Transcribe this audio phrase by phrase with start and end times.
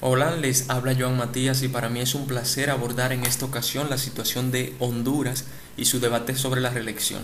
[0.00, 3.90] Hola, les habla Joan Matías y para mí es un placer abordar en esta ocasión
[3.90, 7.22] la situación de Honduras y su debate sobre la reelección.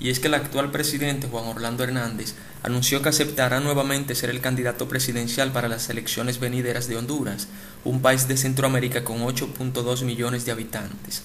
[0.00, 2.32] Y es que el actual presidente Juan Orlando Hernández
[2.62, 7.48] anunció que aceptará nuevamente ser el candidato presidencial para las elecciones venideras de Honduras,
[7.84, 11.22] un país de Centroamérica con 8.2 millones de habitantes.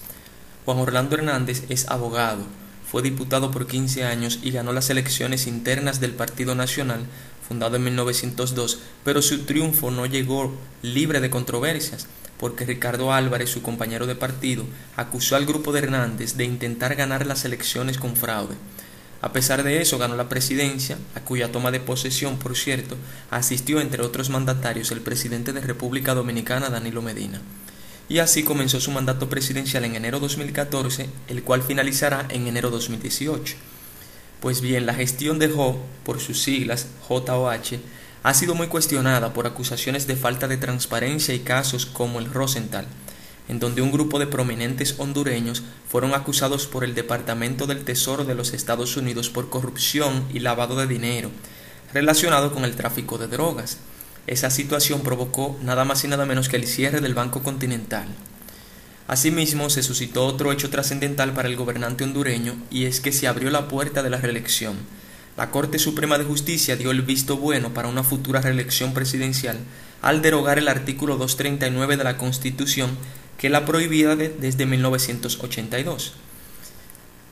[0.65, 2.43] Juan Orlando Hernández es abogado,
[2.91, 7.05] fue diputado por 15 años y ganó las elecciones internas del Partido Nacional
[7.47, 12.07] fundado en 1902, pero su triunfo no llegó libre de controversias,
[12.37, 14.65] porque Ricardo Álvarez, su compañero de partido,
[14.97, 18.55] acusó al grupo de Hernández de intentar ganar las elecciones con fraude.
[19.21, 22.97] A pesar de eso, ganó la presidencia, a cuya toma de posesión, por cierto,
[23.29, 27.39] asistió entre otros mandatarios el presidente de República Dominicana, Danilo Medina.
[28.11, 33.55] Y así comenzó su mandato presidencial en enero 2014, el cual finalizará en enero 2018.
[34.41, 37.79] Pues bien, la gestión de JO, por sus siglas JOH,
[38.23, 42.85] ha sido muy cuestionada por acusaciones de falta de transparencia y casos como el Rosenthal,
[43.47, 48.35] en donde un grupo de prominentes hondureños fueron acusados por el Departamento del Tesoro de
[48.35, 51.31] los Estados Unidos por corrupción y lavado de dinero
[51.93, 53.77] relacionado con el tráfico de drogas.
[54.27, 58.07] Esa situación provocó nada más y nada menos que el cierre del Banco Continental.
[59.07, 63.49] Asimismo, se suscitó otro hecho trascendental para el gobernante hondureño y es que se abrió
[63.49, 64.77] la puerta de la reelección.
[65.37, 69.57] La Corte Suprema de Justicia dio el visto bueno para una futura reelección presidencial
[70.01, 72.91] al derogar el artículo 239 de la Constitución
[73.37, 76.13] que la prohibía desde 1982.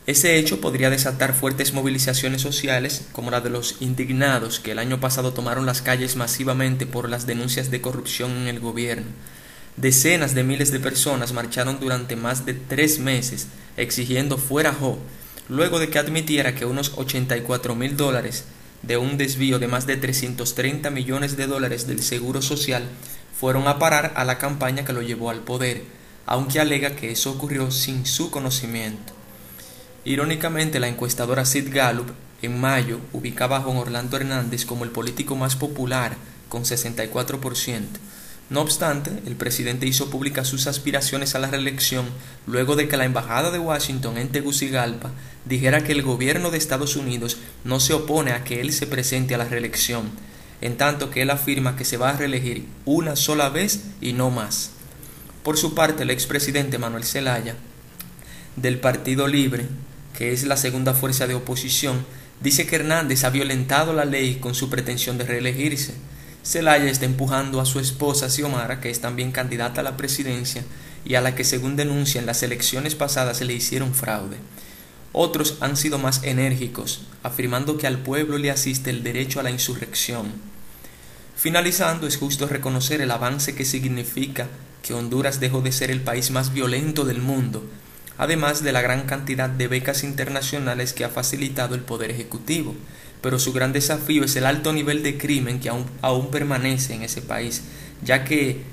[0.10, 5.00] Ese hecho podría desatar fuertes movilizaciones sociales, como la de los indignados que el año
[5.00, 9.06] pasado tomaron las calles masivamente por las denuncias de corrupción en el gobierno
[9.78, 14.98] Decenas de miles de personas marcharon durante más de tres meses exigiendo fuera Ho,
[15.48, 18.46] luego de que admitiera que unos 84 mil dólares
[18.82, 22.82] de un desvío de más de 330 millones de dólares del Seguro Social
[23.40, 25.84] fueron a parar a la campaña que lo llevó al poder,
[26.26, 29.19] aunque alega que eso ocurrió sin su conocimiento.
[30.10, 32.10] Irónicamente, la encuestadora Sid Gallup
[32.42, 36.18] en mayo ubicaba a Juan Orlando Hernández como el político más popular,
[36.50, 37.84] con 64%,
[38.50, 42.08] no obstante, el presidente hizo públicas sus aspiraciones a la reelección
[42.48, 45.12] luego de que la Embajada de Washington en Tegucigalpa
[45.46, 49.36] dijera que el gobierno de Estados Unidos no se opone a que él se presente
[49.36, 50.10] a la reelección,
[50.62, 54.32] en tanto que él afirma que se va a reelegir una sola vez y no
[54.32, 54.72] más.
[55.44, 57.54] Por su parte, el expresidente Manuel Zelaya,
[58.56, 59.68] del Partido Libre,
[60.18, 62.06] que es la segunda fuerza de oposición,
[62.42, 65.94] dice que Hernández ha violentado la ley con su pretensión de reelegirse
[66.44, 70.64] Zelaya está empujando a su esposa Xiomara, que es también candidata a la presidencia
[71.06, 74.38] y a la que según denuncia en las elecciones pasadas se le hicieron fraude.
[75.12, 79.52] Otros han sido más enérgicos, afirmando que al pueblo le asiste el derecho a la
[79.52, 80.32] insurrección.
[81.36, 84.48] Finalizando, es justo reconocer el avance que significa
[84.82, 87.64] que Honduras dejó de ser el país más violento del mundo,
[88.20, 92.76] además de la gran cantidad de becas internacionales que ha facilitado el Poder Ejecutivo,
[93.22, 97.04] pero su gran desafío es el alto nivel de crimen que aún, aún permanece en
[97.04, 97.64] ese país,
[98.04, 98.64] ya que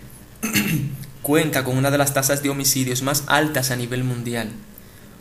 [1.22, 4.50] cuenta con una de las tasas de homicidios más altas a nivel mundial.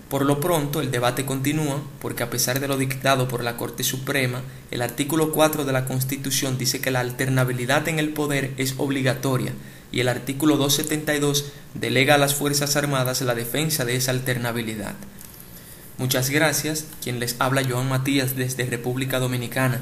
[0.09, 3.83] Por lo pronto, el debate continúa porque a pesar de lo dictado por la Corte
[3.83, 4.41] Suprema,
[4.71, 9.53] el artículo 4 de la Constitución dice que la alternabilidad en el poder es obligatoria
[9.95, 14.93] y el artículo 272 delega a las Fuerzas Armadas la defensa de esa alternabilidad.
[15.97, 16.85] Muchas gracias.
[17.01, 19.79] Quien les habla Joan Matías desde República Dominicana.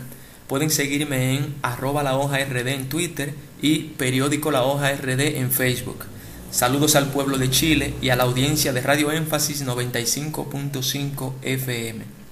[0.48, 6.06] Pueden seguirme en arroba la RD en Twitter y periódico La Hoja RD en Facebook.
[6.52, 12.23] Saludos al pueblo de Chile y a la audiencia de Radio Énfasis 95.5 FM.